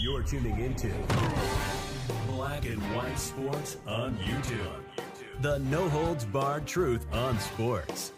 [0.00, 0.92] You're tuning into
[2.28, 4.82] Black and White Sports on YouTube.
[5.40, 8.12] The no holds barred truth on sports.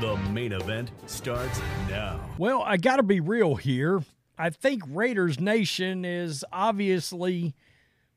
[0.00, 2.20] The main event starts now.
[2.38, 4.02] Well, I got to be real here.
[4.38, 7.54] I think Raiders Nation is obviously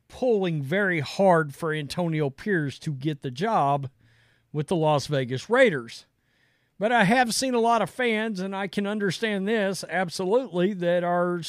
[0.08, 3.90] pulling very hard for Antonio Pierce to get the job
[4.52, 6.06] with the Las Vegas Raiders.
[6.80, 11.04] But I have seen a lot of fans, and I can understand this absolutely, that
[11.04, 11.42] are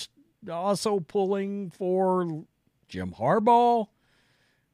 [0.50, 2.44] also pulling for
[2.88, 3.88] Jim Harbaugh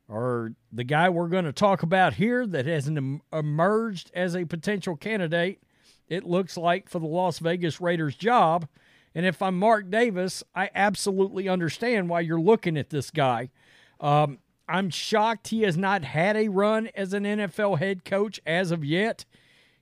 [0.08, 4.96] or the guy we're going to talk about here that hasn't emerged as a potential
[4.96, 5.62] candidate,
[6.08, 8.68] it looks like, for the Las Vegas Raiders job.
[9.14, 13.50] And if I'm Mark Davis, I absolutely understand why you're looking at this guy.
[14.00, 14.38] Um,
[14.68, 18.84] I'm shocked he has not had a run as an NFL head coach as of
[18.84, 19.24] yet.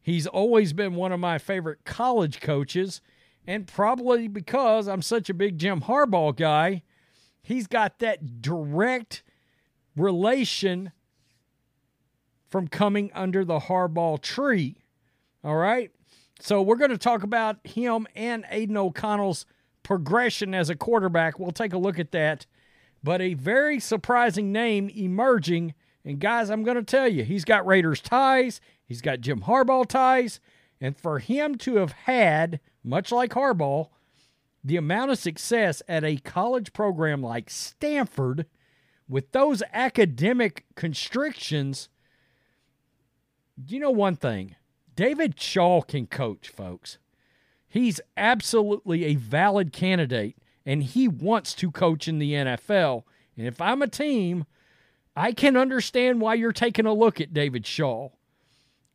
[0.02, 3.00] He's always been one of my favorite college coaches,
[3.46, 6.82] and probably because I'm such a big Jim Harbaugh guy,
[7.42, 9.22] he's got that direct
[9.96, 10.92] relation
[12.48, 14.76] from coming under the Harbaugh tree.
[15.44, 15.90] All right?
[16.40, 19.46] So we're going to talk about him and Aidan O'Connell's
[19.82, 21.38] progression as a quarterback.
[21.38, 22.46] We'll take a look at that.
[23.02, 25.74] But a very surprising name emerging.
[26.04, 28.60] And guys, I'm going to tell you, he's got Raiders ties.
[28.92, 30.38] He's got Jim Harbaugh ties.
[30.78, 33.88] And for him to have had, much like Harbaugh,
[34.62, 38.44] the amount of success at a college program like Stanford
[39.08, 41.88] with those academic constrictions,
[43.66, 44.56] you know one thing?
[44.94, 46.98] David Shaw can coach, folks.
[47.66, 50.36] He's absolutely a valid candidate,
[50.66, 53.04] and he wants to coach in the NFL.
[53.38, 54.44] And if I'm a team,
[55.16, 58.10] I can understand why you're taking a look at David Shaw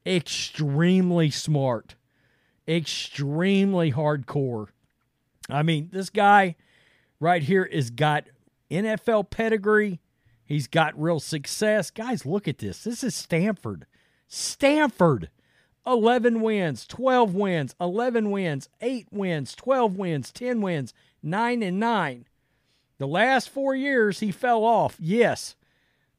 [0.08, 1.96] extremely smart,
[2.68, 4.68] extremely hardcore.
[5.50, 6.56] I mean, this guy
[7.20, 8.26] right here is got
[8.72, 10.00] NFL pedigree.
[10.44, 11.92] He's got real success.
[11.92, 12.84] Guys, look at this.
[12.84, 13.86] This is Stanford.
[14.28, 15.30] Stanford.
[15.86, 22.26] 11 wins, 12 wins, 11 wins, 8 wins, 12 wins, 10 wins, 9 and 9.
[22.98, 24.98] The last 4 years he fell off.
[25.00, 25.56] Yes.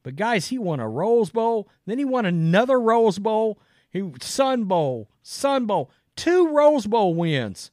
[0.01, 3.59] But guys, he won a Rose Bowl, then he won another Rose Bowl,
[3.91, 7.71] he Sun Bowl, Sun Bowl, two Rose Bowl wins.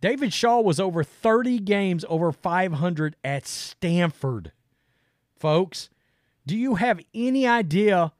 [0.00, 4.52] David Shaw was over 30 games over 500 at Stanford.
[5.38, 5.90] Folks,
[6.44, 8.12] do you have any idea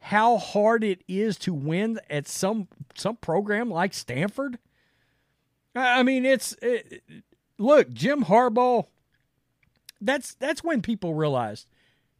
[0.00, 4.58] how hard it is to win at some some program like Stanford?
[5.74, 7.02] I mean, it's it,
[7.56, 8.86] look, Jim Harbaugh.
[10.00, 11.68] That's that's when people realized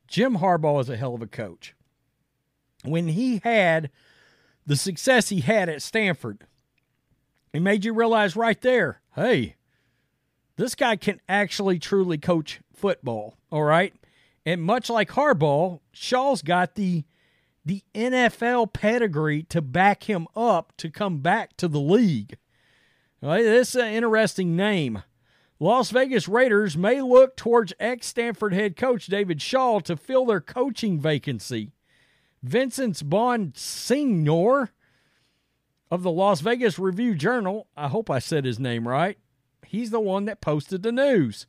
[0.07, 1.75] Jim Harbaugh is a hell of a coach
[2.91, 3.91] when he had
[4.67, 6.45] the success he had at Stanford,
[7.53, 9.57] it made you realize right there hey,
[10.57, 13.93] this guy can actually truly coach football, all right?
[14.47, 17.05] And much like Harbaugh, Shaw's got the
[17.65, 22.39] the NFL pedigree to back him up to come back to the league.
[23.21, 25.03] This is an interesting name.
[25.61, 30.41] Las Vegas Raiders may look towards ex Stanford head coach David Shaw to fill their
[30.41, 31.73] coaching vacancy.
[32.43, 34.69] Vincent Bonsignore
[35.91, 37.67] of the Las Vegas Review Journal.
[37.77, 39.19] I hope I said his name right.
[39.67, 41.47] He's the one that posted the news.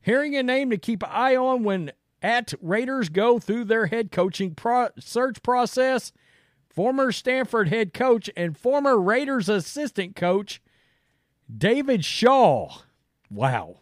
[0.00, 1.92] Hearing a name to keep an eye on when
[2.22, 6.12] at Raiders go through their head coaching pro- search process,
[6.68, 10.60] former Stanford head coach and former Raiders assistant coach
[11.54, 12.78] David Shaw.
[13.30, 13.80] Wow.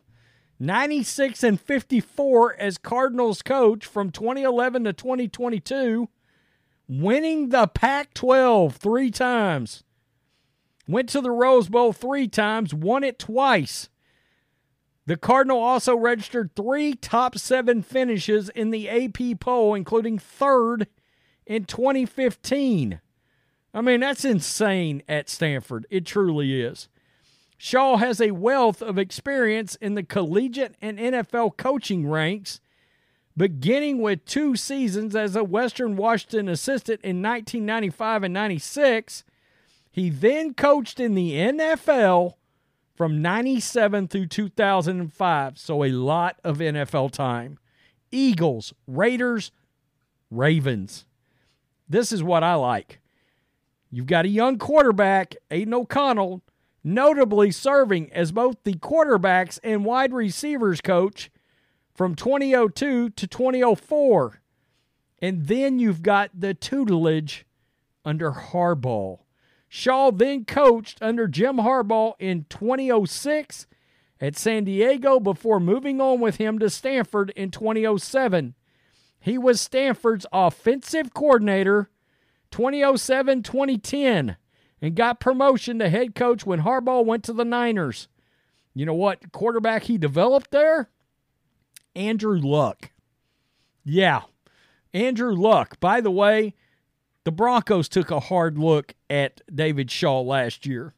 [0.59, 6.09] 96 and 54 as Cardinals coach from 2011 to 2022
[7.01, 9.85] winning the Pac 12 three times.
[10.87, 13.89] went to the Rose Bowl three times, won it twice.
[15.07, 20.87] The Cardinal also registered three top seven finishes in the AP poll, including third
[21.47, 23.01] in 2015.
[23.75, 25.87] I mean, that's insane at Stanford.
[25.91, 26.89] It truly is.
[27.57, 32.61] Shaw has a wealth of experience in the collegiate and NFL coaching ranks,
[33.37, 39.25] beginning with two seasons as a Western Washington assistant in 1995 and 96.
[39.91, 42.35] He then coached in the NFL
[42.95, 47.59] from 97 through 2005, so a lot of NFL time.
[48.11, 49.51] Eagles, Raiders,
[50.31, 51.07] Ravens.
[51.89, 53.01] This is what I like.
[53.91, 56.43] You've got a young quarterback, Aidan O'Connell,
[56.85, 61.31] notably serving as both the quarterbacks and wide receivers coach
[61.95, 64.41] from 2002 to 2004.
[65.21, 67.47] And then you've got the tutelage
[68.05, 69.21] under Harbaugh.
[69.69, 73.67] Shaw then coached under Jim Harbaugh in 2006
[74.21, 78.55] at San Diego before moving on with him to Stanford in 2007.
[79.19, 81.91] He was Stanford's offensive coordinator
[82.51, 84.37] 2007 2010
[84.81, 88.09] and got promotion to head coach when Harbaugh went to the Niners.
[88.75, 90.91] You know what quarterback he developed there?
[91.95, 92.91] Andrew Luck.
[93.85, 94.23] Yeah,
[94.95, 95.81] Andrew Luck.
[95.81, 96.55] By the way,
[97.25, 100.95] the Broncos took a hard look at David Shaw last year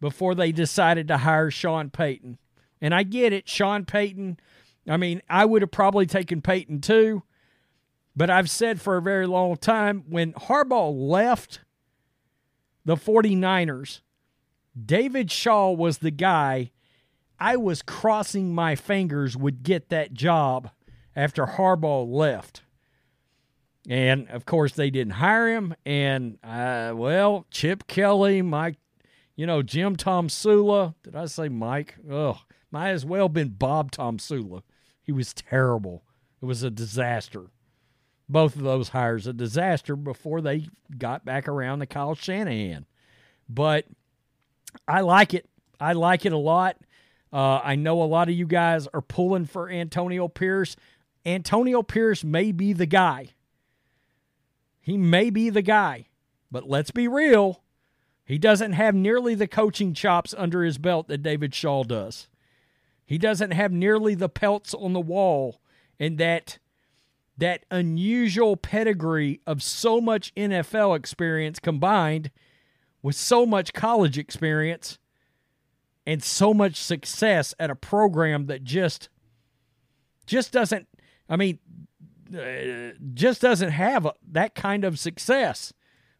[0.00, 2.38] before they decided to hire Sean Payton.
[2.80, 4.38] And I get it, Sean Payton.
[4.88, 7.22] I mean, I would have probably taken Payton too.
[8.14, 11.60] But I've said for a very long time when Harbaugh left
[12.84, 14.00] the 49ers,
[14.84, 16.72] David Shaw was the guy
[17.40, 20.70] I was crossing my fingers would get that job
[21.14, 22.62] after Harbaugh left.
[23.88, 25.74] And of course, they didn't hire him.
[25.86, 28.76] And uh, well, Chip Kelly, Mike,
[29.36, 30.94] you know, Jim Tomsula.
[31.02, 31.96] Did I say Mike?
[32.10, 32.40] Oh,
[32.70, 34.62] might as well been Bob Tomsula.
[35.00, 36.02] He was terrible.
[36.42, 37.50] It was a disaster
[38.28, 42.86] both of those hires a disaster before they got back around to Kyle Shanahan.
[43.48, 43.86] But
[44.86, 45.48] I like it.
[45.80, 46.76] I like it a lot.
[47.32, 50.76] Uh, I know a lot of you guys are pulling for Antonio Pierce.
[51.26, 53.30] Antonio Pierce may be the guy.
[54.80, 56.06] He may be the guy.
[56.50, 57.62] But let's be real.
[58.24, 62.28] He doesn't have nearly the coaching chops under his belt that David Shaw does.
[63.04, 65.60] He doesn't have nearly the pelts on the wall
[65.98, 66.58] and that
[67.38, 72.30] that unusual pedigree of so much NFL experience combined
[73.00, 74.98] with so much college experience
[76.08, 79.10] and so much success at a program that just
[80.26, 80.88] just doesn't
[81.28, 81.58] I mean
[82.34, 85.74] uh, just doesn't have that kind of success.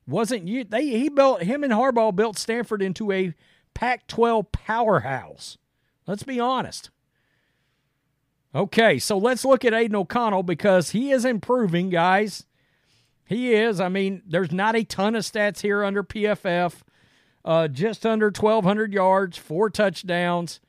[0.06, 3.32] Wasn't you they he built him and Harbaugh built Stanford into a
[3.72, 5.56] Pac-12 powerhouse.
[6.06, 6.90] Let's be honest.
[8.54, 12.44] Okay, so let's look at Aidan O'Connell because he is improving, guys.
[13.24, 13.80] He is.
[13.80, 16.82] I mean, there's not a ton of stats here under PFF.
[17.44, 20.60] Uh, just under 1,200 yards, four touchdowns,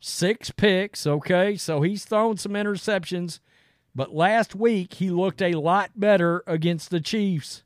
[0.00, 1.06] six picks.
[1.06, 3.40] Okay, so he's thrown some interceptions,
[3.94, 7.62] but last week he looked a lot better against the Chiefs.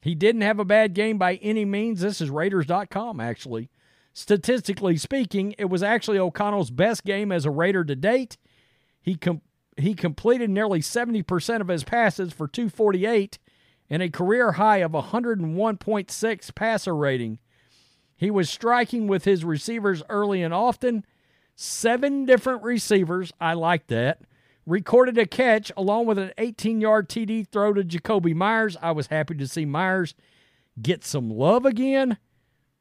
[0.00, 2.00] He didn't have a bad game by any means.
[2.00, 3.70] This is Raiders.com, actually.
[4.12, 8.36] Statistically speaking, it was actually O'Connell's best game as a Raider to date.
[9.00, 9.42] He com-
[9.78, 13.38] he completed nearly 70% of his passes for 248
[13.88, 17.38] and a career high of 101.6 passer rating.
[18.22, 21.04] He was striking with his receivers early and often.
[21.56, 24.20] Seven different receivers, I like that,
[24.64, 28.76] recorded a catch along with an 18 yard TD throw to Jakobi Meyers.
[28.80, 30.14] I was happy to see Meyers
[30.80, 32.16] get some love again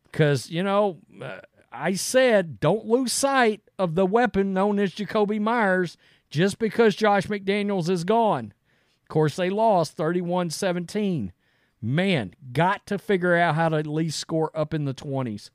[0.04, 1.40] because, you know, uh,
[1.72, 5.98] I said don't lose sight of the weapon known as Jakobi Meyers
[6.30, 8.54] just because Josh McDaniels is gone.
[9.02, 11.34] Of course, they lost 31 17.
[11.82, 15.50] Man, got to figure out how to at least score up in the 20s.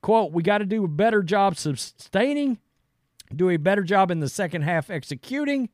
[0.00, 2.58] Quote, we got to do a better job sustaining,
[3.34, 5.70] do a better job in the second half executing.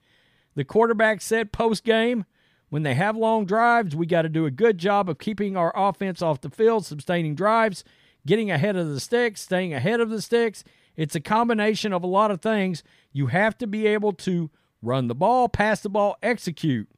[0.54, 2.24] The quarterback said post game,
[2.70, 5.72] when they have long drives, we got to do a good job of keeping our
[5.74, 7.84] offense off the field, sustaining drives,
[8.24, 10.62] getting ahead of the sticks, staying ahead of the sticks.
[10.96, 12.84] It's a combination of a lot of things.
[13.12, 16.88] You have to be able to run the ball, pass the ball, execute.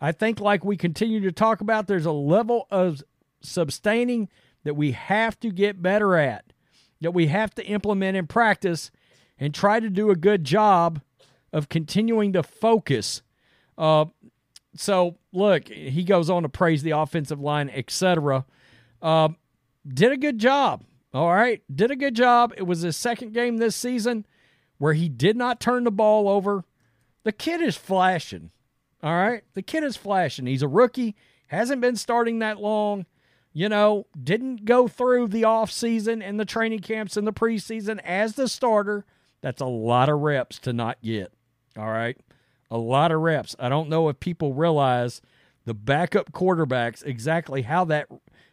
[0.00, 3.02] I think, like we continue to talk about, there's a level of
[3.42, 4.28] sustaining
[4.64, 6.52] that we have to get better at,
[7.00, 8.90] that we have to implement in practice
[9.38, 11.00] and try to do a good job
[11.52, 13.22] of continuing to focus.
[13.76, 14.06] Uh,
[14.74, 18.44] so, look, he goes on to praise the offensive line, etc.
[19.02, 19.30] Uh,
[19.86, 20.84] did a good job.
[21.12, 22.54] All right, did a good job.
[22.56, 24.26] It was his second game this season
[24.78, 26.64] where he did not turn the ball over.
[27.24, 28.50] The kid is flashing.
[29.02, 30.46] All right, the kid is flashing.
[30.46, 31.16] He's a rookie,
[31.46, 33.06] hasn't been starting that long.
[33.52, 38.34] You know, didn't go through the offseason and the training camps and the preseason as
[38.34, 39.04] the starter.
[39.40, 41.32] That's a lot of reps to not get.
[41.76, 42.16] All right.
[42.70, 43.56] A lot of reps.
[43.58, 45.20] I don't know if people realize
[45.64, 48.08] the backup quarterbacks exactly how that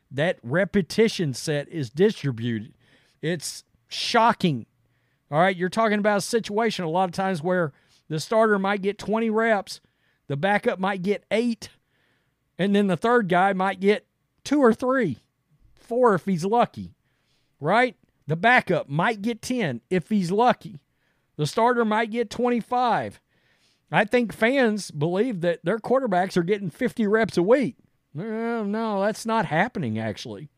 [0.09, 2.73] that repetition set is distributed.
[3.21, 4.65] It's shocking.
[5.29, 7.73] All right, you're talking about a situation a lot of times where
[8.07, 9.81] the starter might get 20 reps,
[10.27, 11.69] the backup might get 8,
[12.57, 14.05] and then the third guy might get
[14.43, 15.17] 2 or 3,
[15.75, 16.93] 4 if he's lucky.
[17.59, 17.95] Right?
[18.27, 20.79] The backup might get 10 if he's lucky.
[21.37, 23.21] The starter might get 25.
[23.91, 27.77] I think fans believe that their quarterbacks are getting 50 reps a week.
[28.13, 30.49] No, no, that's not happening actually.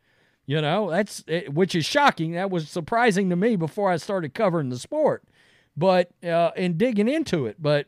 [0.46, 2.32] You know, that's which is shocking.
[2.32, 5.24] That was surprising to me before I started covering the sport.
[5.78, 7.86] But uh and digging into it, but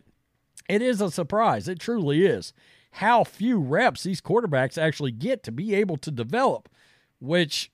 [0.70, 1.68] it is a surprise.
[1.68, 2.54] It truly is.
[2.96, 6.70] How few reps these quarterbacks actually get to be able to develop,
[7.20, 7.72] which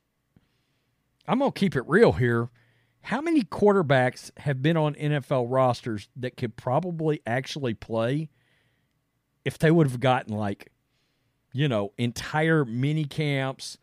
[1.27, 2.49] I'm going to keep it real here.
[3.01, 8.29] How many quarterbacks have been on NFL rosters that could probably actually play
[9.45, 10.71] if they would have gotten like,
[11.53, 13.77] you know, entire mini camps,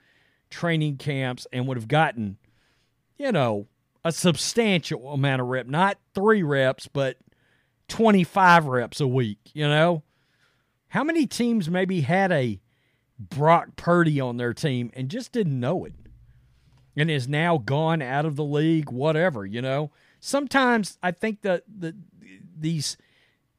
[0.51, 2.37] training camps, and would have gotten,
[3.17, 3.67] you know,
[4.05, 7.17] a substantial amount of rep, not three reps, but
[7.89, 10.03] 25 reps a week, you know?
[10.89, 12.61] How many teams maybe had a
[13.19, 15.95] Brock Purdy on their team and just didn't know it?
[16.97, 19.91] and is now gone out of the league, whatever, you know.
[20.21, 21.95] Sometimes I think that the
[22.57, 22.97] these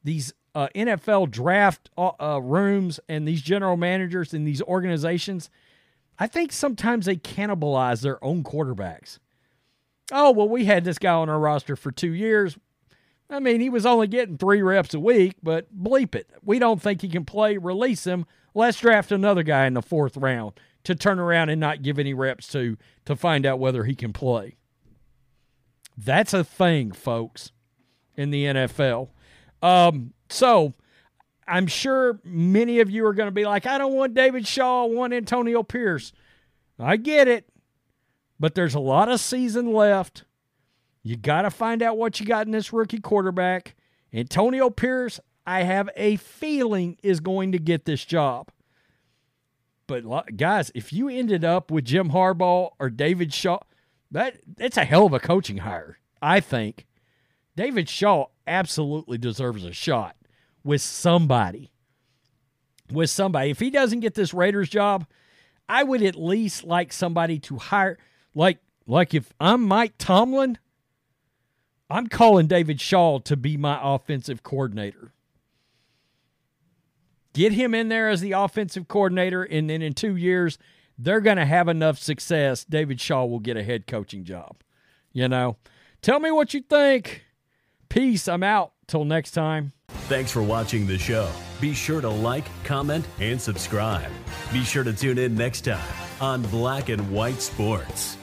[0.02, 5.50] these uh, NFL draft uh, uh, rooms and these general managers and these organizations,
[6.18, 9.18] I think sometimes they cannibalize their own quarterbacks.
[10.12, 12.56] Oh, well, we had this guy on our roster for two years.
[13.28, 16.30] I mean, he was only getting three reps a week, but bleep it.
[16.42, 17.56] We don't think he can play.
[17.56, 18.24] Release him.
[18.54, 20.52] Let's draft another guy in the fourth round
[20.84, 24.12] to turn around and not give any reps to to find out whether he can
[24.12, 24.56] play.
[25.98, 27.50] That's a thing, folks,
[28.16, 29.08] in the NFL.
[29.62, 30.74] Um, so
[31.48, 34.84] I'm sure many of you are going to be like, I don't want David Shaw,
[34.84, 36.12] I want Antonio Pierce.
[36.78, 37.48] I get it,
[38.38, 40.24] but there's a lot of season left.
[41.06, 43.76] You got to find out what you got in this rookie quarterback.
[44.12, 48.50] Antonio Pierce, I have a feeling, is going to get this job.
[49.86, 53.60] But guys, if you ended up with Jim Harbaugh or David Shaw,
[54.10, 56.00] that that's a hell of a coaching hire.
[56.20, 56.86] I think
[57.54, 60.16] David Shaw absolutely deserves a shot
[60.64, 61.70] with somebody.
[62.90, 63.50] With somebody.
[63.50, 65.06] If he doesn't get this Raiders job,
[65.68, 67.96] I would at least like somebody to hire
[68.34, 68.58] like
[68.88, 70.58] like if I'm Mike Tomlin,
[71.88, 75.12] I'm calling David Shaw to be my offensive coordinator.
[77.32, 80.58] Get him in there as the offensive coordinator, and then in two years,
[80.98, 82.64] they're going to have enough success.
[82.64, 84.62] David Shaw will get a head coaching job.
[85.12, 85.56] You know,
[86.02, 87.24] tell me what you think.
[87.88, 88.26] Peace.
[88.26, 88.72] I'm out.
[88.86, 89.72] Till next time.
[89.88, 91.28] Thanks for watching the show.
[91.60, 94.10] Be sure to like, comment, and subscribe.
[94.52, 98.16] Be sure to tune in next time on Black and White Sports.